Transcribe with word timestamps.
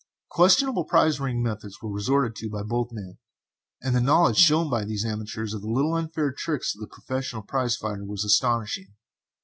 Questionable 0.31 0.85
prize 0.85 1.19
ring 1.19 1.43
methods 1.43 1.77
were 1.79 1.91
resorted 1.93 2.35
to 2.37 2.49
by 2.49 2.63
both 2.63 2.87
men, 2.91 3.19
and 3.83 3.95
the 3.95 4.01
knowledge 4.01 4.37
shown 4.39 4.67
by 4.67 4.83
these 4.83 5.05
amateurs 5.05 5.53
of 5.53 5.61
the 5.61 5.67
little 5.69 5.93
unfair 5.93 6.31
tricks 6.31 6.73
of 6.73 6.81
the 6.81 6.87
professional 6.87 7.43
prize 7.43 7.77
fighter 7.77 8.03
was 8.03 8.25
astonishing. 8.25 8.95